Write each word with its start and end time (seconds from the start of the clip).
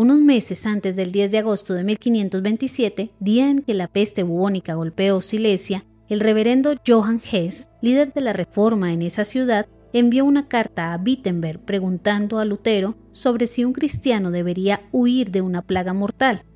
Unos 0.00 0.18
meses 0.18 0.64
antes 0.64 0.96
del 0.96 1.12
10 1.12 1.30
de 1.30 1.36
agosto 1.36 1.74
de 1.74 1.84
1527, 1.84 3.10
día 3.20 3.50
en 3.50 3.58
que 3.58 3.74
la 3.74 3.86
peste 3.86 4.22
bubónica 4.22 4.72
golpeó 4.72 5.20
Silesia, 5.20 5.84
el 6.08 6.20
reverendo 6.20 6.72
Johann 6.86 7.20
Hess, 7.20 7.68
líder 7.82 8.14
de 8.14 8.22
la 8.22 8.32
reforma 8.32 8.94
en 8.94 9.02
esa 9.02 9.26
ciudad, 9.26 9.66
envió 9.92 10.24
una 10.24 10.48
carta 10.48 10.94
a 10.94 10.96
Wittenberg 10.96 11.60
preguntando 11.66 12.38
a 12.38 12.46
Lutero 12.46 12.96
sobre 13.10 13.46
si 13.46 13.62
un 13.66 13.74
cristiano 13.74 14.30
debería 14.30 14.88
huir 14.90 15.30
de 15.30 15.42
una 15.42 15.60
plaga 15.60 15.92
mortal. 15.92 16.46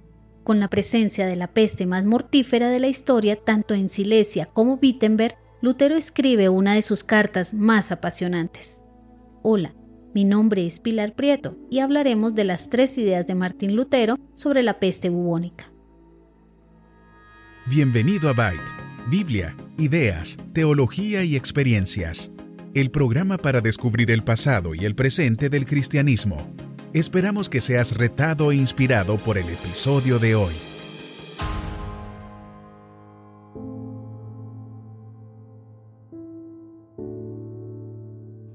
Con 0.42 0.59
la 0.59 0.69
presencia 0.69 1.27
de 1.27 1.37
la 1.37 1.48
peste 1.48 1.84
más 1.84 2.06
mortífera 2.06 2.70
de 2.70 2.80
la 2.80 2.88
historia, 2.88 3.37
tanto 3.37 3.74
en 3.74 3.91
Silesia 3.91 4.47
como 4.47 4.79
Wittenberg, 4.83 5.37
Lutero 5.61 5.97
escribe 5.97 6.48
una 6.48 6.73
de 6.73 6.80
sus 6.80 7.05
cartas 7.05 7.52
más 7.52 7.92
apasionantes. 7.92 8.87
Hola, 9.42 9.74
mi 10.15 10.25
nombre 10.25 10.66
es 10.66 10.80
Pilar 10.80 11.15
Prieto 11.15 11.59
y 11.70 11.80
hablaremos 11.80 12.34
de 12.34 12.45
las 12.45 12.70
tres 12.70 12.97
ideas 12.98 13.27
de 13.27 13.34
Martín 13.34 13.75
Lutero 13.75 14.19
sobre 14.34 14.62
la 14.62 14.79
peste 14.79 15.09
bubónica. 15.09 15.73
Bienvenido 17.66 18.29
a 18.29 18.33
Byte, 18.33 18.73
Biblia, 19.11 19.57
ideas, 19.77 20.38
teología 20.52 21.24
y 21.24 21.37
experiencias 21.37 22.30
el 22.74 22.91
programa 22.91 23.38
para 23.38 23.61
descubrir 23.61 24.11
el 24.11 24.24
pasado 24.24 24.74
y 24.74 24.85
el 24.85 24.97
presente 24.97 25.48
del 25.48 25.65
cristianismo. 25.65 26.52
Esperamos 26.93 27.49
que 27.49 27.60
seas 27.60 27.96
retado 27.96 28.51
e 28.51 28.57
inspirado 28.57 29.16
por 29.16 29.38
el 29.38 29.49
episodio 29.49 30.19
de 30.19 30.35
hoy. 30.35 30.55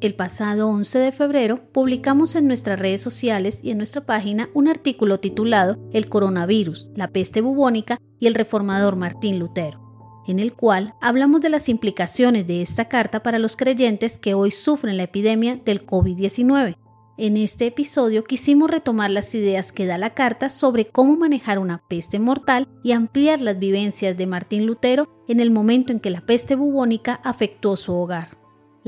El 0.01 0.15
pasado 0.15 0.69
11 0.69 0.99
de 0.99 1.11
febrero 1.11 1.71
publicamos 1.71 2.35
en 2.35 2.47
nuestras 2.47 2.79
redes 2.79 3.01
sociales 3.01 3.59
y 3.63 3.71
en 3.71 3.77
nuestra 3.77 4.05
página 4.05 4.49
un 4.53 4.67
artículo 4.67 5.19
titulado 5.19 5.77
El 5.91 6.07
coronavirus, 6.07 6.89
la 6.95 7.09
peste 7.09 7.41
bubónica 7.41 7.99
y 8.19 8.27
el 8.27 8.35
reformador 8.35 8.95
Martín 8.95 9.39
Lutero 9.39 9.89
en 10.29 10.37
el 10.37 10.53
cual 10.53 10.93
hablamos 11.01 11.41
de 11.41 11.49
las 11.49 11.69
implicaciones 11.69 12.45
de 12.45 12.61
esta 12.61 12.85
carta 12.85 13.23
para 13.23 13.39
los 13.39 13.55
creyentes 13.55 14.19
que 14.19 14.35
hoy 14.35 14.51
sufren 14.51 14.97
la 14.97 15.03
epidemia 15.03 15.55
del 15.55 15.83
COVID-19. 15.85 16.77
En 17.17 17.35
este 17.35 17.65
episodio 17.65 18.23
quisimos 18.23 18.69
retomar 18.69 19.09
las 19.09 19.33
ideas 19.33 19.71
que 19.71 19.87
da 19.87 19.97
la 19.97 20.13
carta 20.13 20.49
sobre 20.49 20.85
cómo 20.85 21.17
manejar 21.17 21.57
una 21.57 21.81
peste 21.89 22.19
mortal 22.19 22.67
y 22.83 22.91
ampliar 22.91 23.41
las 23.41 23.57
vivencias 23.57 24.15
de 24.17 24.27
Martín 24.27 24.67
Lutero 24.67 25.09
en 25.27 25.39
el 25.39 25.49
momento 25.49 25.91
en 25.91 25.99
que 25.99 26.11
la 26.11 26.21
peste 26.21 26.55
bubónica 26.55 27.19
afectó 27.23 27.75
su 27.75 27.93
hogar. 27.95 28.38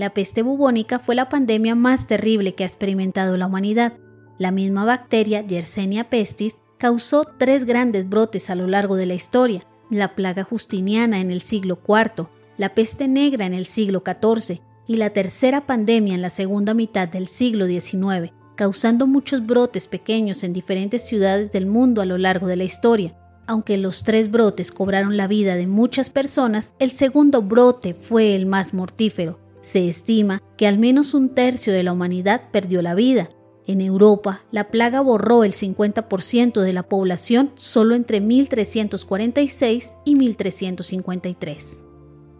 La 0.02 0.16
peste 0.16 0.41
bubónica 0.41 0.97
fue 0.97 1.13
la 1.13 1.30
pandemia 1.30 1.75
más 1.75 2.07
terrible 2.07 2.55
que 2.55 2.63
ha 2.63 2.66
experimentado 2.66 3.38
la 3.38 3.45
humanidad. 3.45 3.94
La 4.39 4.49
misma 4.49 4.83
bacteria, 4.83 5.45
Yersinia 5.45 6.09
pestis, 6.09 6.55
causó 6.80 7.23
tres 7.38 7.66
grandes 7.66 8.09
brotes 8.09 8.49
a 8.49 8.55
lo 8.55 8.66
largo 8.66 8.95
de 8.95 9.05
la 9.05 9.13
historia, 9.13 9.61
la 9.91 10.16
plaga 10.16 10.44
justiniana 10.44 11.19
en 11.19 11.29
el 11.29 11.39
siglo 11.39 11.77
IV, 11.88 12.29
la 12.57 12.73
peste 12.73 13.07
negra 13.07 13.45
en 13.45 13.53
el 13.53 13.67
siglo 13.67 14.02
XIV 14.03 14.61
y 14.88 14.95
la 14.95 15.11
tercera 15.11 15.67
pandemia 15.67 16.16
en 16.16 16.23
la 16.23 16.31
segunda 16.31 16.73
mitad 16.73 17.07
del 17.07 17.27
siglo 17.27 17.67
XIX, 17.67 18.33
causando 18.55 19.05
muchos 19.05 19.45
brotes 19.45 19.88
pequeños 19.88 20.44
en 20.44 20.52
diferentes 20.52 21.05
ciudades 21.05 21.52
del 21.52 21.67
mundo 21.67 22.02
a 22.02 22.07
lo 22.07 22.17
largo 22.17 22.47
de 22.47 22.55
la 22.55 22.63
historia. 22.63 23.16
Aunque 23.45 23.77
los 23.77 24.03
tres 24.03 24.31
brotes 24.31 24.72
cobraron 24.72 25.16
la 25.16 25.27
vida 25.27 25.53
de 25.53 25.67
muchas 25.67 26.09
personas, 26.09 26.73
el 26.79 26.89
segundo 26.89 27.44
brote 27.44 27.94
fue 27.94 28.35
el 28.35 28.47
más 28.47 28.73
mortífero. 28.73 29.50
Se 29.62 29.88
estima 29.88 30.42
que 30.58 30.67
al 30.67 30.80
menos 30.80 31.14
un 31.14 31.30
tercio 31.30 31.72
de 31.73 31.84
la 31.84 31.94
humanidad 31.94 32.50
perdió 32.52 32.81
la 32.81 32.95
vida, 32.95 33.30
en 33.68 33.80
Europa, 33.80 34.44
la 34.52 34.70
plaga 34.70 35.02
borró 35.02 35.44
el 35.44 35.53
50% 35.53 36.62
de 36.62 36.73
la 36.73 36.84
población 36.84 37.52
solo 37.56 37.95
entre 37.95 38.20
1346 38.20 39.94
y 40.03 40.16
1353. 40.16 41.85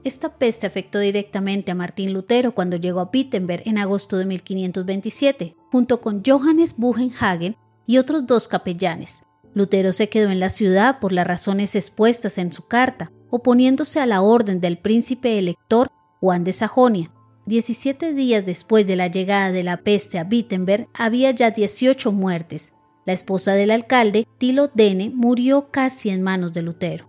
Esta 0.04 0.38
peste 0.38 0.66
afectó 0.66 0.98
directamente 0.98 1.72
a 1.72 1.76
Martín 1.76 2.12
Lutero 2.12 2.54
cuando 2.54 2.76
llegó 2.76 3.02
a 3.02 3.10
Wittenberg 3.14 3.62
en 3.66 3.78
agosto 3.78 4.18
de 4.18 4.26
1527, 4.26 5.56
junto 5.72 6.02
con 6.02 6.24
Johannes 6.26 6.76
Buchenhagen 6.76 7.56
y 7.86 8.00
otros 8.00 8.26
dos 8.26 8.48
capellanes. 8.48 9.24
Lutero 9.54 9.94
se 9.94 10.10
quedó 10.10 10.32
en 10.32 10.40
la 10.40 10.50
ciudad 10.50 11.00
por 11.00 11.12
las 11.12 11.28
razones 11.28 11.76
expuestas 11.76 12.40
en 12.40 12.52
su 12.52 12.68
carta, 12.68 13.12
oponiéndose 13.30 14.00
a 14.00 14.08
la 14.08 14.22
orden 14.22 14.60
del 14.60 14.80
príncipe 14.80 15.38
elector 15.38 15.90
Juan 16.20 16.44
de 16.44 16.54
Sajonia, 16.54 17.12
17 17.48 18.14
días 18.14 18.46
después 18.46 18.86
de 18.86 18.96
la 18.96 19.08
llegada 19.08 19.52
de 19.52 19.64
la 19.64 19.78
peste 19.78 20.20
a 20.20 20.28
Wittenberg, 20.30 20.88
había 20.94 21.32
ya 21.32 21.50
18 21.52 22.12
muertes. 22.12 22.76
La 23.06 23.14
esposa 23.14 23.54
del 23.54 23.72
alcalde, 23.72 24.28
Tilo 24.38 24.68
Dene, 24.68 25.10
murió 25.10 25.72
casi 25.72 26.10
en 26.10 26.22
manos 26.22 26.54
de 26.54 26.62
Lutero. 26.62 27.08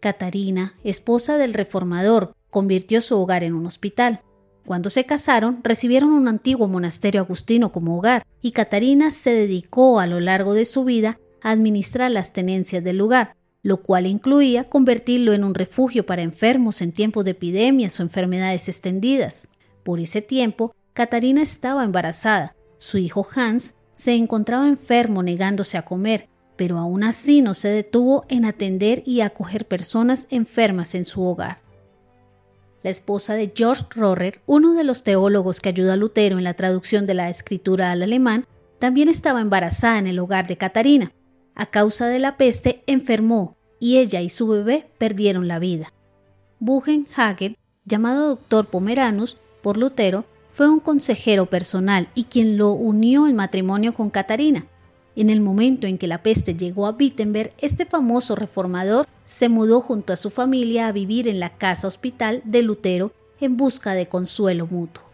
Catarina, 0.00 0.74
esposa 0.82 1.38
del 1.38 1.54
reformador, 1.54 2.34
convirtió 2.48 3.02
su 3.02 3.16
hogar 3.16 3.44
en 3.44 3.54
un 3.54 3.66
hospital. 3.66 4.22
Cuando 4.66 4.90
se 4.90 5.04
casaron, 5.04 5.60
recibieron 5.62 6.10
un 6.10 6.26
antiguo 6.26 6.66
monasterio 6.66 7.20
agustino 7.20 7.70
como 7.70 7.96
hogar, 7.96 8.26
y 8.42 8.50
Catarina 8.50 9.10
se 9.10 9.32
dedicó 9.32 10.00
a 10.00 10.06
lo 10.06 10.18
largo 10.18 10.54
de 10.54 10.64
su 10.64 10.84
vida 10.84 11.20
administrar 11.42 12.10
las 12.10 12.32
tenencias 12.32 12.82
del 12.84 12.98
lugar, 12.98 13.36
lo 13.62 13.82
cual 13.82 14.06
incluía 14.06 14.64
convertirlo 14.64 15.32
en 15.32 15.44
un 15.44 15.54
refugio 15.54 16.06
para 16.06 16.22
enfermos 16.22 16.80
en 16.80 16.92
tiempos 16.92 17.24
de 17.24 17.32
epidemias 17.32 17.98
o 18.00 18.02
enfermedades 18.02 18.68
extendidas. 18.68 19.48
Por 19.84 20.00
ese 20.00 20.22
tiempo, 20.22 20.74
Catarina 20.92 21.42
estaba 21.42 21.84
embarazada. 21.84 22.54
Su 22.78 22.98
hijo 22.98 23.26
Hans 23.34 23.74
se 23.94 24.14
encontraba 24.14 24.66
enfermo 24.66 25.22
negándose 25.22 25.76
a 25.76 25.82
comer, 25.82 26.28
pero 26.56 26.78
aún 26.78 27.04
así 27.04 27.42
no 27.42 27.54
se 27.54 27.68
detuvo 27.68 28.24
en 28.28 28.44
atender 28.44 29.02
y 29.04 29.20
acoger 29.20 29.66
personas 29.66 30.26
enfermas 30.30 30.94
en 30.94 31.04
su 31.04 31.22
hogar. 31.22 31.58
La 32.82 32.90
esposa 32.90 33.34
de 33.34 33.52
George 33.54 33.84
Rohrer, 33.90 34.40
uno 34.46 34.72
de 34.72 34.84
los 34.84 35.04
teólogos 35.04 35.60
que 35.60 35.68
ayudó 35.68 35.92
a 35.92 35.96
Lutero 35.96 36.38
en 36.38 36.44
la 36.44 36.54
traducción 36.54 37.06
de 37.06 37.12
la 37.12 37.28
escritura 37.28 37.92
al 37.92 38.02
alemán, 38.02 38.46
también 38.78 39.10
estaba 39.10 39.42
embarazada 39.42 39.98
en 39.98 40.06
el 40.06 40.18
hogar 40.18 40.46
de 40.46 40.56
Catarina 40.56 41.12
a 41.60 41.66
causa 41.66 42.08
de 42.08 42.18
la 42.18 42.38
peste, 42.38 42.82
enfermó 42.86 43.58
y 43.78 43.98
ella 43.98 44.22
y 44.22 44.30
su 44.30 44.48
bebé 44.48 44.90
perdieron 44.96 45.46
la 45.46 45.58
vida. 45.58 45.92
Buchenhagen, 46.58 47.58
llamado 47.84 48.28
doctor 48.28 48.66
Pomeranus 48.66 49.36
por 49.62 49.76
Lutero, 49.76 50.24
fue 50.50 50.70
un 50.70 50.80
consejero 50.80 51.46
personal 51.46 52.08
y 52.14 52.24
quien 52.24 52.56
lo 52.56 52.72
unió 52.72 53.26
en 53.26 53.36
matrimonio 53.36 53.92
con 53.92 54.08
Catarina. 54.08 54.66
En 55.16 55.28
el 55.28 55.42
momento 55.42 55.86
en 55.86 55.98
que 55.98 56.06
la 56.06 56.22
peste 56.22 56.54
llegó 56.54 56.86
a 56.86 56.96
Wittenberg, 56.98 57.52
este 57.58 57.84
famoso 57.84 58.36
reformador 58.36 59.06
se 59.24 59.50
mudó 59.50 59.82
junto 59.82 60.14
a 60.14 60.16
su 60.16 60.30
familia 60.30 60.86
a 60.86 60.92
vivir 60.92 61.28
en 61.28 61.40
la 61.40 61.58
casa 61.58 61.88
hospital 61.88 62.40
de 62.44 62.62
Lutero 62.62 63.12
en 63.38 63.58
busca 63.58 63.92
de 63.92 64.06
consuelo 64.06 64.66
mutuo. 64.66 65.09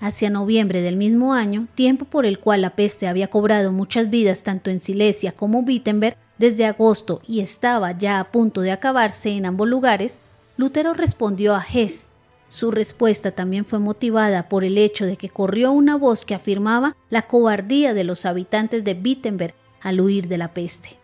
Hacia 0.00 0.28
noviembre 0.28 0.82
del 0.82 0.96
mismo 0.96 1.32
año, 1.32 1.66
tiempo 1.74 2.04
por 2.04 2.26
el 2.26 2.38
cual 2.38 2.62
la 2.62 2.70
peste 2.70 3.06
había 3.06 3.28
cobrado 3.28 3.72
muchas 3.72 4.10
vidas 4.10 4.42
tanto 4.42 4.70
en 4.70 4.80
Silesia 4.80 5.32
como 5.32 5.60
Wittenberg 5.60 6.16
desde 6.38 6.66
agosto 6.66 7.22
y 7.26 7.40
estaba 7.40 7.92
ya 7.92 8.20
a 8.20 8.30
punto 8.30 8.60
de 8.60 8.72
acabarse 8.72 9.30
en 9.30 9.46
ambos 9.46 9.68
lugares, 9.68 10.18
Lutero 10.56 10.94
respondió 10.94 11.54
a 11.54 11.64
Hess. 11.64 12.08
Su 12.48 12.70
respuesta 12.70 13.30
también 13.30 13.64
fue 13.64 13.78
motivada 13.78 14.48
por 14.48 14.64
el 14.64 14.78
hecho 14.78 15.06
de 15.06 15.16
que 15.16 15.28
corrió 15.28 15.72
una 15.72 15.96
voz 15.96 16.24
que 16.24 16.34
afirmaba 16.34 16.96
la 17.08 17.22
cobardía 17.22 17.94
de 17.94 18.04
los 18.04 18.26
habitantes 18.26 18.84
de 18.84 18.92
Wittenberg 18.92 19.54
al 19.80 20.00
huir 20.00 20.28
de 20.28 20.38
la 20.38 20.52
peste. 20.52 20.98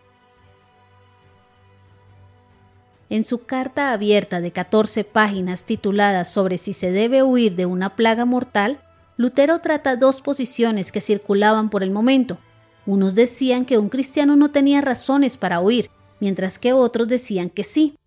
En 3.09 3.25
su 3.25 3.45
carta 3.45 3.91
abierta 3.91 4.39
de 4.39 4.51
14 4.51 5.03
páginas 5.03 5.63
titulada 5.63 6.23
sobre 6.23 6.57
si 6.57 6.71
se 6.71 6.91
debe 6.91 7.23
huir 7.23 7.55
de 7.55 7.65
una 7.65 7.97
plaga 7.97 8.23
mortal, 8.23 8.79
Lutero 9.17 9.59
trata 9.59 9.95
dos 9.95 10.21
posiciones 10.21 10.91
que 10.91 11.01
circulaban 11.01 11.69
por 11.69 11.83
el 11.83 11.91
momento. 11.91 12.39
Unos 12.85 13.13
decían 13.13 13.65
que 13.65 13.77
un 13.77 13.89
cristiano 13.89 14.35
no 14.35 14.51
tenía 14.51 14.81
razones 14.81 15.37
para 15.37 15.61
huir, 15.61 15.91
mientras 16.19 16.57
que 16.57 16.73
otros 16.73 17.07
decían 17.07 17.49
que 17.49 17.63
sí. 17.63 17.97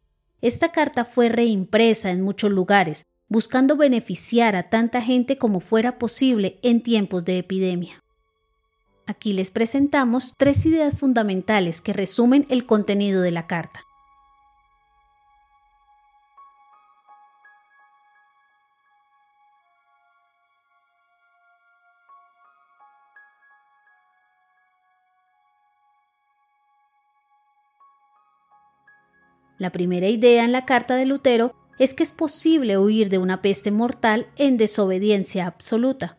Esta 0.41 0.73
carta 0.73 1.05
fue 1.05 1.29
reimpresa 1.29 2.11
en 2.11 2.21
muchos 2.21 2.51
lugares, 2.51 3.07
buscando 3.29 3.77
beneficiar 3.77 4.57
a 4.57 4.69
tanta 4.71 5.01
gente 5.01 5.39
como 5.39 5.61
fuera 5.61 5.99
posible 5.99 6.59
en 6.63 6.83
tiempos 6.83 7.25
de 7.25 7.39
epidemia. 7.39 8.03
Aquí 9.07 9.33
les 9.33 9.51
presentamos 9.51 10.35
tres 10.37 10.65
ideas 10.65 10.99
fundamentales 10.99 11.81
que 11.81 11.93
resumen 11.93 12.47
el 12.49 12.65
contenido 12.65 13.23
de 13.23 13.31
la 13.31 13.47
carta. 13.47 13.81
La 29.59 29.71
primera 29.71 30.09
idea 30.09 30.45
en 30.45 30.53
la 30.53 30.65
carta 30.65 30.97
de 30.97 31.07
Lutero 31.07 31.55
es 31.79 31.95
que 31.95 32.03
es 32.03 32.13
posible 32.13 32.79
huir 32.79 33.09
de 33.09 33.19
una 33.19 33.43
peste 33.43 33.71
mortal 33.71 34.27
en 34.37 34.57
desobediencia 34.57 35.47
absoluta. 35.47 36.19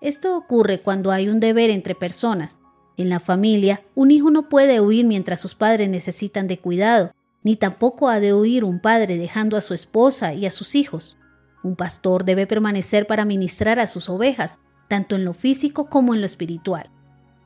Esto 0.00 0.36
ocurre 0.36 0.80
cuando 0.80 1.10
hay 1.10 1.28
un 1.28 1.40
deber 1.40 1.70
entre 1.70 1.94
personas. 1.94 2.58
En 2.96 3.08
la 3.08 3.20
familia, 3.20 3.82
un 3.94 4.10
hijo 4.10 4.30
no 4.30 4.48
puede 4.48 4.80
huir 4.80 5.06
mientras 5.06 5.40
sus 5.40 5.54
padres 5.54 5.88
necesitan 5.88 6.46
de 6.46 6.58
cuidado, 6.58 7.12
ni 7.42 7.56
tampoco 7.56 8.08
ha 8.08 8.20
de 8.20 8.32
huir 8.34 8.64
un 8.64 8.80
padre 8.80 9.18
dejando 9.18 9.56
a 9.56 9.60
su 9.60 9.74
esposa 9.74 10.34
y 10.34 10.46
a 10.46 10.50
sus 10.50 10.74
hijos. 10.74 11.16
Un 11.62 11.76
pastor 11.76 12.24
debe 12.24 12.46
permanecer 12.46 13.06
para 13.06 13.24
ministrar 13.24 13.78
a 13.78 13.86
sus 13.86 14.08
ovejas, 14.08 14.58
tanto 14.88 15.16
en 15.16 15.24
lo 15.24 15.32
físico 15.32 15.88
como 15.88 16.14
en 16.14 16.20
lo 16.20 16.26
espiritual. 16.26 16.90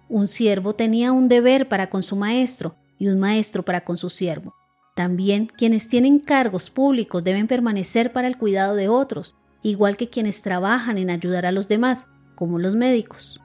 Un 0.09 0.27
siervo 0.27 0.75
tenía 0.75 1.13
un 1.13 1.29
deber 1.29 1.69
para 1.69 1.91
con 1.91 2.03
su 2.03 2.17
maestro 2.17 2.77
y 2.99 3.09
un 3.09 3.19
maestro 3.21 3.65
para 3.65 3.85
con 3.85 3.97
su 3.97 4.11
siervo. 4.11 4.58
También 4.99 5.47
quienes 5.47 5.87
tienen 5.87 6.19
cargos 6.19 6.71
públicos 6.71 7.23
deben 7.23 7.47
permanecer 7.47 8.13
para 8.13 8.27
el 8.27 8.37
cuidado 8.37 8.75
de 8.75 8.89
otros, 8.89 9.37
igual 9.63 9.97
que 9.97 10.11
quienes 10.11 10.43
trabajan 10.43 10.99
en 10.99 11.09
ayudar 11.09 11.47
a 11.47 11.53
los 11.53 11.69
demás, 11.69 12.07
como 12.35 12.59
los 12.59 12.75
médicos. 12.75 13.41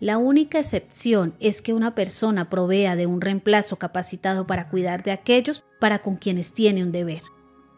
La 0.00 0.18
única 0.18 0.58
excepción 0.58 1.34
es 1.40 1.62
que 1.62 1.72
una 1.72 1.94
persona 1.94 2.50
provea 2.50 2.94
de 2.94 3.06
un 3.06 3.22
reemplazo 3.22 3.76
capacitado 3.76 4.46
para 4.46 4.68
cuidar 4.68 5.02
de 5.02 5.12
aquellos 5.12 5.64
para 5.80 6.02
con 6.02 6.16
quienes 6.16 6.52
tiene 6.52 6.82
un 6.82 6.92
deber. 6.92 7.22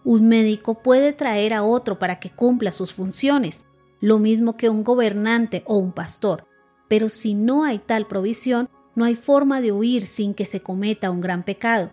Un 0.02 0.26
médico 0.26 0.82
puede 0.82 1.12
traer 1.12 1.54
a 1.54 1.62
otro 1.62 2.00
para 2.00 2.18
que 2.18 2.30
cumpla 2.30 2.72
sus 2.72 2.92
funciones, 2.92 3.64
lo 4.00 4.18
mismo 4.18 4.56
que 4.56 4.70
un 4.70 4.82
gobernante 4.82 5.62
o 5.66 5.76
un 5.76 5.92
pastor, 5.92 6.48
pero 6.88 7.08
si 7.08 7.34
no 7.34 7.62
hay 7.62 7.78
tal 7.78 8.08
provisión, 8.08 8.68
no 8.96 9.04
hay 9.04 9.14
forma 9.14 9.60
de 9.60 9.70
huir 9.70 10.04
sin 10.04 10.34
que 10.34 10.44
se 10.44 10.62
cometa 10.62 11.12
un 11.12 11.20
gran 11.20 11.44
pecado, 11.44 11.92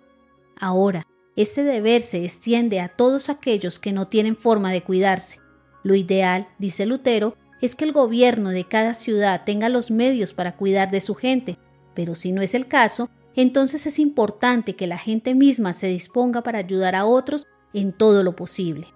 Ahora, 0.59 1.07
ese 1.35 1.63
deber 1.63 2.01
se 2.01 2.25
extiende 2.25 2.79
a 2.79 2.89
todos 2.89 3.29
aquellos 3.29 3.79
que 3.79 3.94
no 3.94 4.07
tienen 4.07 4.35
forma 4.35 4.71
de 4.71 4.83
cuidarse. 4.83 5.39
Lo 5.83 5.95
ideal, 5.95 6.50
dice 6.57 6.85
Lutero, 6.85 7.38
es 7.61 7.75
que 7.75 7.85
el 7.85 7.94
gobierno 7.94 8.50
de 8.50 8.65
cada 8.65 8.94
ciudad 8.94 9.44
tenga 9.45 9.69
los 9.69 9.91
medios 9.91 10.33
para 10.33 10.56
cuidar 10.56 10.91
de 10.91 11.01
su 11.01 11.15
gente, 11.15 11.57
pero 11.94 12.15
si 12.15 12.31
no 12.31 12.41
es 12.41 12.56
el 12.56 12.67
caso, 12.67 13.09
entonces 13.35 13.85
es 13.85 14.00
importante 14.00 14.75
que 14.75 14.88
la 14.88 14.97
gente 14.97 15.35
misma 15.35 15.73
se 15.73 15.88
disponga 15.88 16.41
para 16.41 16.59
ayudar 16.59 16.95
a 16.95 17.06
otros 17.06 17.47
en 17.73 17.94
todo 17.94 18.23
lo 18.23 18.35
posible. 18.35 18.88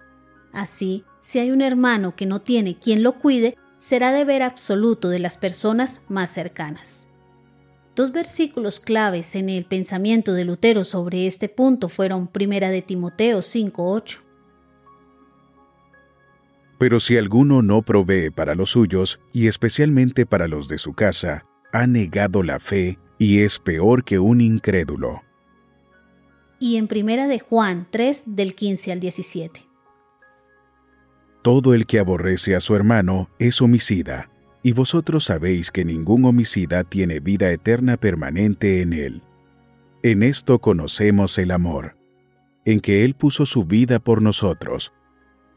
Así, 0.52 1.04
si 1.20 1.38
hay 1.38 1.50
un 1.50 1.62
hermano 1.62 2.14
que 2.14 2.26
no 2.26 2.42
tiene 2.42 2.78
quien 2.78 3.02
lo 3.02 3.18
cuide, 3.18 3.56
será 3.78 4.12
deber 4.12 4.42
absoluto 4.42 5.08
de 5.08 5.18
las 5.18 5.36
personas 5.36 6.02
más 6.08 6.30
cercanas. 6.30 7.08
Dos 7.94 8.10
versículos 8.10 8.80
claves 8.80 9.36
en 9.36 9.48
el 9.48 9.66
pensamiento 9.66 10.34
de 10.34 10.44
Lutero 10.44 10.82
sobre 10.82 11.28
este 11.28 11.48
punto 11.48 11.88
fueron 11.88 12.26
Primera 12.26 12.70
de 12.70 12.82
Timoteo 12.82 13.40
5:8. 13.40 14.20
Pero 16.76 16.98
si 16.98 17.16
alguno 17.16 17.62
no 17.62 17.82
provee 17.82 18.30
para 18.30 18.56
los 18.56 18.70
suyos, 18.70 19.20
y 19.32 19.46
especialmente 19.46 20.26
para 20.26 20.48
los 20.48 20.66
de 20.66 20.78
su 20.78 20.92
casa, 20.92 21.46
ha 21.72 21.86
negado 21.86 22.42
la 22.42 22.58
fe 22.58 22.98
y 23.16 23.42
es 23.42 23.60
peor 23.60 24.02
que 24.02 24.18
un 24.18 24.40
incrédulo. 24.40 25.22
Y 26.58 26.76
en 26.76 26.88
Primera 26.88 27.28
de 27.28 27.38
Juan 27.38 27.86
3 27.90 28.34
del 28.34 28.56
15 28.56 28.90
al 28.90 28.98
17. 28.98 29.68
Todo 31.42 31.74
el 31.74 31.86
que 31.86 32.00
aborrece 32.00 32.56
a 32.56 32.60
su 32.60 32.74
hermano 32.74 33.30
es 33.38 33.62
homicida 33.62 34.33
y 34.66 34.72
vosotros 34.72 35.24
sabéis 35.24 35.70
que 35.70 35.84
ningún 35.84 36.24
homicida 36.24 36.84
tiene 36.84 37.20
vida 37.20 37.52
eterna 37.52 37.98
permanente 37.98 38.80
en 38.80 38.94
él. 38.94 39.22
En 40.02 40.22
esto 40.22 40.58
conocemos 40.58 41.36
el 41.38 41.50
amor, 41.50 41.98
en 42.64 42.80
que 42.80 43.04
Él 43.04 43.14
puso 43.14 43.44
su 43.44 43.64
vida 43.64 43.98
por 43.98 44.22
nosotros. 44.22 44.94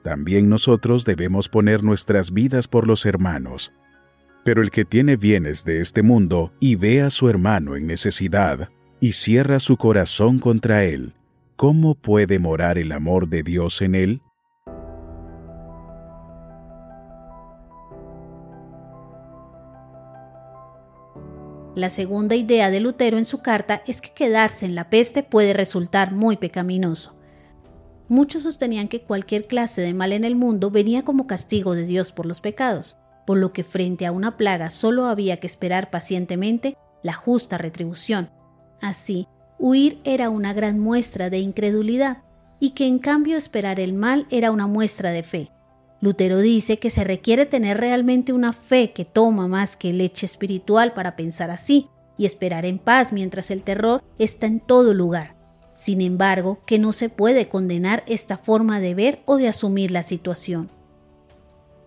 También 0.03 0.49
nosotros 0.49 1.05
debemos 1.05 1.47
poner 1.47 1.83
nuestras 1.83 2.31
vidas 2.31 2.67
por 2.67 2.85
los 2.85 3.05
hermanos. 3.05 3.71
Pero 4.43 4.61
el 4.61 4.71
que 4.71 4.83
tiene 4.83 5.15
bienes 5.15 5.63
de 5.63 5.79
este 5.79 6.03
mundo 6.03 6.51
y 6.59 6.75
ve 6.75 7.01
a 7.01 7.09
su 7.09 7.29
hermano 7.29 7.77
en 7.77 7.87
necesidad, 7.87 8.69
y 8.99 9.13
cierra 9.13 9.61
su 9.61 9.77
corazón 9.77 10.39
contra 10.39 10.83
él, 10.83 11.13
¿cómo 11.55 11.95
puede 11.95 12.39
morar 12.39 12.77
el 12.77 12.91
amor 12.91 13.29
de 13.29 13.43
Dios 13.43 13.81
en 13.81 13.95
él? 13.95 14.21
La 21.77 21.91
segunda 21.91 22.35
idea 22.35 22.71
de 22.71 22.79
Lutero 22.79 23.19
en 23.19 23.25
su 23.25 23.43
carta 23.43 23.83
es 23.85 24.01
que 24.01 24.09
quedarse 24.09 24.65
en 24.65 24.73
la 24.73 24.89
peste 24.89 25.21
puede 25.21 25.53
resultar 25.53 26.11
muy 26.11 26.35
pecaminoso. 26.35 27.15
Muchos 28.07 28.41
sostenían 28.41 28.87
que 28.87 29.03
cualquier 29.03 29.45
clase 29.45 29.83
de 29.83 29.93
mal 29.93 30.11
en 30.11 30.23
el 30.23 30.35
mundo 30.35 30.71
venía 30.71 31.03
como 31.03 31.27
castigo 31.27 31.75
de 31.75 31.85
Dios 31.85 32.11
por 32.11 32.25
los 32.25 32.41
pecados, 32.41 32.97
por 33.27 33.37
lo 33.37 33.51
que 33.51 33.63
frente 33.63 34.07
a 34.07 34.11
una 34.11 34.37
plaga 34.37 34.71
solo 34.71 35.05
había 35.05 35.37
que 35.37 35.45
esperar 35.45 35.91
pacientemente 35.91 36.75
la 37.03 37.13
justa 37.13 37.59
retribución. 37.59 38.31
Así, 38.81 39.27
huir 39.59 39.99
era 40.03 40.31
una 40.31 40.53
gran 40.53 40.79
muestra 40.79 41.29
de 41.29 41.37
incredulidad, 41.37 42.23
y 42.59 42.71
que 42.71 42.87
en 42.87 42.97
cambio 42.97 43.37
esperar 43.37 43.79
el 43.79 43.93
mal 43.93 44.25
era 44.31 44.49
una 44.49 44.65
muestra 44.65 45.11
de 45.11 45.21
fe. 45.21 45.51
Lutero 45.99 46.39
dice 46.39 46.77
que 46.77 46.89
se 46.89 47.03
requiere 47.03 47.45
tener 47.45 47.77
realmente 47.77 48.33
una 48.33 48.53
fe 48.53 48.91
que 48.91 49.05
toma 49.05 49.47
más 49.47 49.75
que 49.75 49.93
leche 49.93 50.25
espiritual 50.25 50.93
para 50.93 51.15
pensar 51.15 51.49
así 51.49 51.87
y 52.17 52.25
esperar 52.25 52.65
en 52.65 52.77
paz 52.77 53.11
mientras 53.11 53.49
el 53.49 53.63
terror 53.63 54.03
está 54.19 54.45
en 54.45 54.59
todo 54.59 54.93
lugar. 54.93 55.35
Sin 55.71 56.01
embargo, 56.01 56.59
que 56.65 56.79
no 56.79 56.91
se 56.91 57.09
puede 57.09 57.47
condenar 57.47 58.03
esta 58.07 58.37
forma 58.37 58.79
de 58.79 58.95
ver 58.95 59.21
o 59.25 59.37
de 59.37 59.47
asumir 59.47 59.91
la 59.91 60.03
situación. 60.03 60.69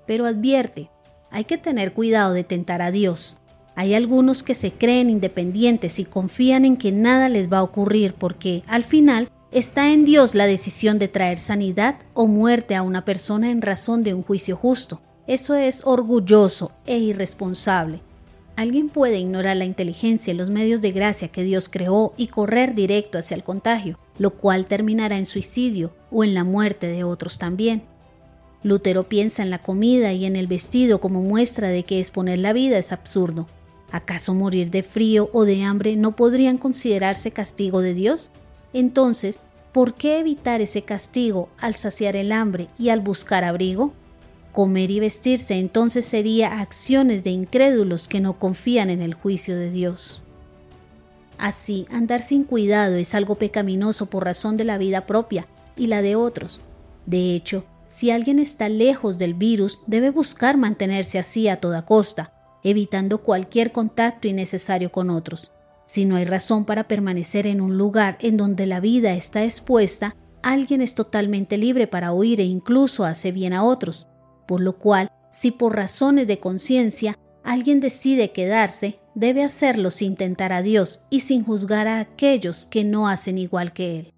Pero 0.07 0.27
advierte, 0.27 0.91
hay 1.31 1.45
que 1.45 1.59
tener 1.59 1.93
cuidado 1.93 2.33
de 2.33 2.45
tentar 2.45 2.83
a 2.83 2.91
Dios. 2.91 3.37
Hay 3.77 3.95
algunos 3.95 4.43
que 4.43 4.55
se 4.55 4.73
creen 4.73 5.11
independientes 5.11 5.99
y 5.99 6.05
confían 6.05 6.65
en 6.65 6.77
que 6.77 6.93
nada 6.93 7.29
les 7.29 7.51
va 7.51 7.59
a 7.59 7.63
ocurrir 7.63 8.15
porque, 8.15 8.63
al 8.67 8.85
final, 8.85 9.29
Está 9.53 9.91
en 9.91 10.05
Dios 10.05 10.37
la 10.37 10.47
decisión 10.47 11.01
de 11.01 11.09
traer 11.09 11.39
sanidad 11.39 11.97
o 12.15 12.29
muerte 12.29 12.77
a 12.77 12.83
una 12.83 13.05
persona 13.05 13.51
en 13.51 13.63
razón 13.63 14.05
de 14.05 14.15
un 14.15 14.23
juicio 14.23 14.55
justo. 14.55 15.01
Eso 15.27 15.57
es 15.57 15.83
orgulloso 15.85 16.71
e 16.87 16.99
irresponsable. 16.99 18.01
Alguien 18.55 18.91
puede 18.91 19.19
ignorar 19.19 19.57
la 19.57 19.65
inteligencia 19.65 20.33
y 20.33 20.37
los 20.37 20.51
medios 20.51 20.83
de 20.83 20.93
gracia 20.93 21.29
que 21.29 21.43
Dios 21.43 21.69
creó 21.69 22.15
y 22.17 22.29
correr 22.29 22.77
directo 22.77 23.19
hacia 23.19 23.35
el 23.35 23.43
contagio, 23.43 23.99
lo 24.19 24.31
cual 24.31 24.67
terminará 24.67 25.19
en 25.19 25.27
suicidio 25.27 25.97
o 26.13 26.23
en 26.23 26.33
la 26.33 26.45
muerte 26.45 26.87
de 26.87 27.03
otros 27.03 27.39
también. 27.39 27.83
Lutero 28.63 29.09
piensa 29.09 29.43
en 29.43 29.51
la 29.51 29.59
comida 29.59 30.13
y 30.13 30.27
en 30.27 30.37
el 30.37 30.47
vestido 30.47 31.01
como 31.01 31.23
muestra 31.23 31.71
de 31.71 31.83
que 31.83 31.99
exponer 31.99 32.39
la 32.39 32.53
vida 32.53 32.79
es 32.79 32.93
absurdo. 32.93 33.49
¿Acaso 33.91 34.33
morir 34.33 34.71
de 34.71 34.85
frío 34.85 35.29
o 35.33 35.45
de 35.45 35.65
hambre 35.65 35.97
no 35.97 36.15
podrían 36.15 36.57
considerarse 36.57 37.33
castigo 37.33 37.81
de 37.81 37.95
Dios? 37.95 38.31
Entonces, 38.73 39.41
¿por 39.73 39.95
qué 39.95 40.19
evitar 40.19 40.61
ese 40.61 40.83
castigo 40.83 41.49
al 41.59 41.75
saciar 41.75 42.17
el 42.17 42.33
hambre 42.33 42.69
y 42.79 42.89
al 42.89 43.01
buscar 43.01 43.45
abrigo? 43.45 43.93
Comer 44.53 44.91
y 44.91 45.01
vestirse 45.01 45.55
entonces 45.55 46.05
sería 46.05 46.61
acciones 46.61 47.23
de 47.23 47.31
incrédulos 47.31 48.09
que 48.09 48.21
no 48.21 48.39
confían 48.39 48.91
en 48.91 49.01
el 49.01 49.15
juicio 49.15 49.57
de 49.57 49.71
Dios. 49.71 50.23
Así, 51.39 51.87
andar 51.91 52.21
sin 52.21 52.45
cuidado 52.45 52.97
es 52.97 53.15
algo 53.15 53.37
pecaminoso 53.37 54.07
por 54.07 54.25
razón 54.25 54.57
de 54.57 54.65
la 54.65 54.77
vida 54.77 55.07
propia 55.07 55.47
y 55.77 55.87
la 55.87 56.03
de 56.03 56.17
otros. 56.17 56.61
De 57.07 57.35
hecho, 57.35 57.65
si 57.87 58.11
alguien 58.11 58.39
está 58.39 58.69
lejos 58.69 59.19
del 59.19 59.35
virus, 59.35 59.79
debe 59.87 60.11
buscar 60.11 60.57
mantenerse 60.57 61.19
así 61.19 61.49
a 61.49 61.61
toda 61.61 61.87
costa, 61.87 62.33
evitando 62.63 63.23
cualquier 63.23 63.73
contacto 63.73 64.29
innecesario 64.29 64.93
con 64.93 65.11
otros. 65.11 65.51
Si 65.91 66.05
no 66.05 66.15
hay 66.15 66.25
razón 66.25 66.67
para 66.67 66.87
permanecer 66.87 67.49
en 67.49 67.61
un 67.61 67.77
lugar 67.77 68.17
en 68.21 68.37
donde 68.37 68.65
la 68.65 68.79
vida 68.79 69.15
está 69.15 69.43
expuesta, 69.43 70.15
alguien 70.41 70.83
es 70.83 70.95
totalmente 70.95 71.57
libre 71.57 71.89
para 71.89 72.13
huir 72.13 72.41
e 72.41 72.45
incluso 72.45 73.05
hace 73.05 73.33
bien 73.33 73.53
a 73.53 73.65
otros. 73.65 74.07
Por 74.47 74.61
lo 74.61 74.79
cual, 74.79 75.11
si 75.33 75.51
por 75.51 75.75
razones 75.75 76.29
de 76.29 76.39
conciencia 76.39 77.19
alguien 77.43 77.81
decide 77.81 78.31
quedarse, 78.31 79.01
debe 79.17 79.43
hacerlo 79.43 79.91
sin 79.91 80.15
tentar 80.15 80.53
a 80.53 80.63
Dios 80.63 81.01
y 81.11 81.23
sin 81.23 81.43
juzgar 81.43 81.89
a 81.89 81.99
aquellos 81.99 82.69
que 82.69 82.85
no 82.85 83.09
hacen 83.09 83.37
igual 83.37 83.73
que 83.73 83.99
Él. 83.99 84.13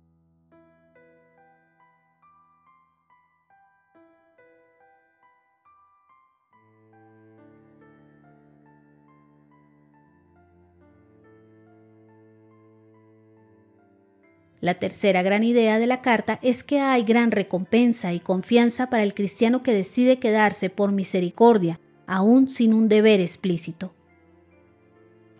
La 14.63 14.75
tercera 14.75 15.23
gran 15.23 15.43
idea 15.43 15.81
de 15.81 15.89
la 15.89 16.03
carta 16.03 16.39
es 16.41 16.63
que 16.63 16.79
hay 16.79 17.03
gran 17.03 17.33
recompensa 17.33 18.13
y 18.13 18.21
confianza 18.21 18.89
para 18.89 19.03
el 19.03 19.13
cristiano 19.13 19.61
que 19.61 19.75
decide 19.75 20.19
quedarse 20.19 20.71
por 20.71 20.93
misericordia, 20.93 21.81
aún 22.07 22.49
sin 22.49 22.73
un 22.73 22.89
deber 22.89 23.21
explícito. 23.21 23.93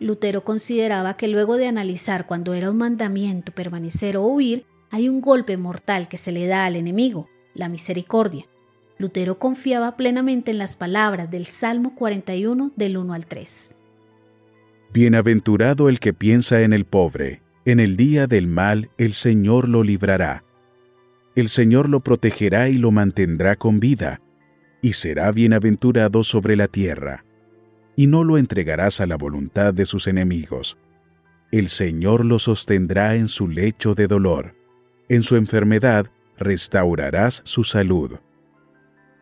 Lutero 0.01 0.43
consideraba 0.43 1.17
que 1.17 1.29
luego 1.29 1.57
de 1.57 1.69
analizar 1.69 2.27
cuando 2.27 2.53
era 2.53 2.69
un 2.69 2.79
mandamiento 2.79 3.53
permanecer 3.53 4.17
o 4.17 4.25
huir, 4.25 4.67
hay 4.91 5.09
un 5.09 5.21
golpe 5.21 5.57
mortal 5.57 6.09
que 6.09 6.17
se 6.17 6.33
le 6.33 6.49
da 6.49 6.65
al 6.65 6.75
enemigo, 6.75 7.29
la 7.55 7.69
misericordia. 7.69 8.47
Lutero 8.99 9.39
confiaba 9.39 9.97
plenamente 9.97 10.51
en 10.51 10.59
las 10.59 10.75
palabras 10.75 11.31
del 11.31 11.47
Salmo 11.47 11.95
41 11.95 12.73
del 12.75 12.97
1 12.97 13.15
al 13.15 13.27
3. 13.27 13.77
Bienaventurado 14.93 15.89
el 15.89 16.01
que 16.01 16.13
piensa 16.13 16.63
en 16.63 16.73
el 16.73 16.87
pobre, 16.87 17.42
en 17.65 17.81
el 17.81 17.97
día 17.97 18.27
del 18.27 18.49
mal 18.49 18.91
el 18.99 19.15
Señor 19.15 19.69
lo 19.69 19.83
librará. 19.83 20.45
El 21.35 21.49
Señor 21.49 21.89
lo 21.89 22.01
protegerá 22.01 22.69
y 22.69 22.75
lo 22.75 22.91
mantendrá 22.91 23.57
con 23.57 23.81
vida, 23.81 24.21
y 24.83 24.95
será 24.95 25.31
bienaventurado 25.33 26.25
sobre 26.25 26.57
la 26.57 26.69
tierra, 26.69 27.25
y 27.97 28.07
no 28.07 28.25
lo 28.25 28.37
entregarás 28.37 29.01
a 29.01 29.07
la 29.07 29.17
voluntad 29.17 29.73
de 29.73 29.87
sus 29.87 30.07
enemigos. 30.09 30.77
El 31.53 31.69
Señor 31.69 32.25
lo 32.25 32.39
sostendrá 32.39 33.15
en 33.15 33.29
su 33.29 33.49
lecho 33.49 33.95
de 33.95 34.09
dolor, 34.09 34.57
en 35.09 35.23
su 35.23 35.37
enfermedad 35.37 36.07
restaurarás 36.37 37.43
su 37.45 37.65
salud. 37.65 38.19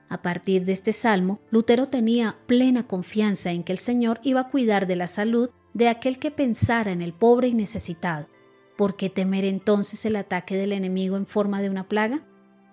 A 0.09 0.23
partir 0.23 0.65
de 0.65 0.73
este 0.73 0.93
salmo, 0.93 1.41
Lutero 1.51 1.87
tenía 1.87 2.37
plena 2.47 2.87
confianza 2.87 3.53
en 3.53 3.63
que 3.63 3.73
el 3.73 3.79
Señor 3.79 4.19
iba 4.25 4.41
a 4.41 4.49
cuidar 4.49 4.87
de 4.87 4.97
la 4.97 5.07
salud 5.07 5.51
de 5.75 5.89
aquel 5.89 6.19
que 6.19 6.31
pensara 6.31 6.93
en 6.93 7.03
el 7.03 7.13
pobre 7.13 7.49
y 7.49 7.55
necesitado. 7.55 8.29
¿Por 8.77 8.97
qué 8.97 9.11
temer 9.11 9.45
entonces 9.45 10.05
el 10.05 10.17
ataque 10.17 10.57
del 10.57 10.73
enemigo 10.73 11.17
en 11.17 11.27
forma 11.27 11.61
de 11.61 11.71
una 11.71 11.89
plaga? 11.89 12.27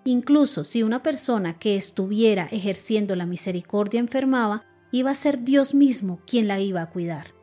Incluso 0.05 0.63
si 0.63 0.83
una 0.83 1.03
persona 1.03 1.59
que 1.59 1.75
estuviera 1.75 2.47
ejerciendo 2.51 3.15
la 3.15 3.25
misericordia 3.25 3.99
enfermaba, 3.99 4.65
iba 4.91 5.11
a 5.11 5.15
ser 5.15 5.43
Dios 5.43 5.73
mismo 5.73 6.21
quien 6.25 6.47
la 6.47 6.59
iba 6.59 6.81
a 6.81 6.89
cuidar. 6.89 7.33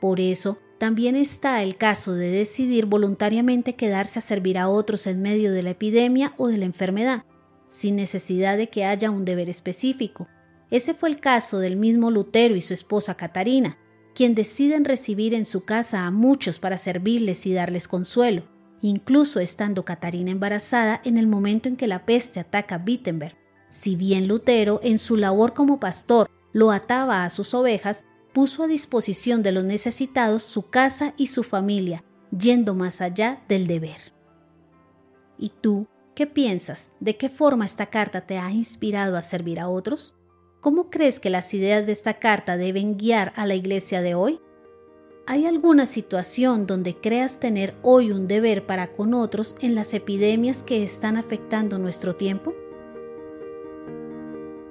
Por 0.00 0.18
eso, 0.18 0.58
también 0.78 1.14
está 1.14 1.62
el 1.62 1.76
caso 1.76 2.14
de 2.14 2.28
decidir 2.28 2.86
voluntariamente 2.86 3.76
quedarse 3.76 4.18
a 4.18 4.22
servir 4.22 4.58
a 4.58 4.68
otros 4.68 5.06
en 5.06 5.22
medio 5.22 5.52
de 5.52 5.62
la 5.62 5.70
epidemia 5.70 6.34
o 6.38 6.48
de 6.48 6.58
la 6.58 6.64
enfermedad, 6.64 7.24
sin 7.68 7.94
necesidad 7.94 8.56
de 8.56 8.68
que 8.68 8.84
haya 8.84 9.12
un 9.12 9.24
deber 9.24 9.48
específico. 9.48 10.26
Ese 10.72 10.94
fue 10.94 11.08
el 11.08 11.20
caso 11.20 11.60
del 11.60 11.76
mismo 11.76 12.10
Lutero 12.10 12.56
y 12.56 12.60
su 12.60 12.74
esposa 12.74 13.14
Catarina, 13.14 13.78
quien 14.14 14.34
deciden 14.34 14.84
recibir 14.84 15.34
en 15.34 15.44
su 15.44 15.64
casa 15.64 16.06
a 16.06 16.10
muchos 16.10 16.58
para 16.58 16.78
servirles 16.78 17.46
y 17.46 17.52
darles 17.52 17.88
consuelo, 17.88 18.44
incluso 18.80 19.40
estando 19.40 19.84
Catarina 19.84 20.30
embarazada 20.30 21.00
en 21.04 21.16
el 21.16 21.26
momento 21.26 21.68
en 21.68 21.76
que 21.76 21.86
la 21.86 22.04
peste 22.04 22.40
ataca 22.40 22.76
a 22.76 22.82
Wittenberg. 22.84 23.36
Si 23.68 23.96
bien 23.96 24.28
Lutero, 24.28 24.80
en 24.82 24.98
su 24.98 25.16
labor 25.16 25.54
como 25.54 25.80
pastor, 25.80 26.28
lo 26.52 26.70
ataba 26.70 27.24
a 27.24 27.30
sus 27.30 27.54
ovejas, 27.54 28.04
puso 28.32 28.64
a 28.64 28.66
disposición 28.66 29.42
de 29.42 29.52
los 29.52 29.64
necesitados 29.64 30.42
su 30.42 30.68
casa 30.68 31.14
y 31.16 31.28
su 31.28 31.42
familia, 31.42 32.04
yendo 32.36 32.74
más 32.74 33.00
allá 33.00 33.42
del 33.48 33.66
deber. 33.66 34.12
¿Y 35.38 35.50
tú 35.60 35.86
qué 36.14 36.26
piensas? 36.26 36.92
¿De 37.00 37.16
qué 37.16 37.28
forma 37.28 37.64
esta 37.64 37.86
carta 37.86 38.22
te 38.22 38.38
ha 38.38 38.50
inspirado 38.50 39.16
a 39.16 39.22
servir 39.22 39.58
a 39.58 39.68
otros? 39.68 40.16
¿Cómo 40.62 40.90
crees 40.90 41.18
que 41.18 41.28
las 41.28 41.52
ideas 41.54 41.86
de 41.86 41.92
esta 41.92 42.20
carta 42.20 42.56
deben 42.56 42.96
guiar 42.96 43.32
a 43.34 43.46
la 43.46 43.56
iglesia 43.56 44.00
de 44.00 44.14
hoy? 44.14 44.40
¿Hay 45.26 45.44
alguna 45.44 45.86
situación 45.86 46.68
donde 46.68 46.94
creas 46.94 47.40
tener 47.40 47.74
hoy 47.82 48.12
un 48.12 48.28
deber 48.28 48.64
para 48.64 48.92
con 48.92 49.12
otros 49.12 49.56
en 49.60 49.74
las 49.74 49.92
epidemias 49.92 50.62
que 50.62 50.84
están 50.84 51.16
afectando 51.16 51.80
nuestro 51.80 52.14
tiempo? 52.14 52.54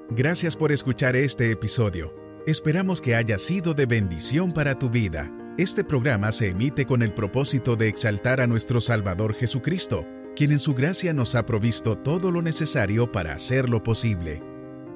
Gracias 0.09 0.55
por 0.55 0.71
escuchar 0.71 1.17
este 1.17 1.51
episodio. 1.51 2.15
Esperamos 2.47 3.01
que 3.01 3.15
haya 3.15 3.37
sido 3.37 3.73
de 3.73 3.85
bendición 3.85 4.53
para 4.53 4.79
tu 4.79 4.89
vida. 4.89 5.29
Este 5.57 5.83
programa 5.83 6.31
se 6.31 6.51
emite 6.51 6.85
con 6.85 7.01
el 7.01 7.13
propósito 7.13 7.75
de 7.75 7.89
exaltar 7.89 8.39
a 8.39 8.47
nuestro 8.47 8.79
Salvador 8.79 9.33
Jesucristo, 9.33 10.07
quien 10.37 10.53
en 10.53 10.59
su 10.59 10.73
gracia 10.73 11.11
nos 11.11 11.35
ha 11.35 11.45
provisto 11.45 11.97
todo 11.97 12.31
lo 12.31 12.41
necesario 12.41 13.11
para 13.11 13.33
hacerlo 13.33 13.83
posible. 13.83 14.50